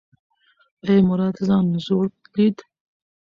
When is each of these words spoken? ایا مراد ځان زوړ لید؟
ایا 0.87 1.03
مراد 1.09 1.35
ځان 1.47 1.65
زوړ 1.85 2.05
لید؟ 2.35 2.57